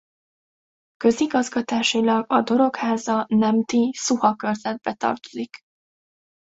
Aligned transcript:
Közigazgatásilag 0.97 2.25
a 2.27 2.41
Dorogháza-Nemti-Szuha 2.41 4.35
körzetbe 4.35 4.93
tartozik. 4.93 5.49